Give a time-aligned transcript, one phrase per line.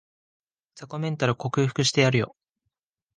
[0.73, 2.35] 雑魚メンタル克服してやるよ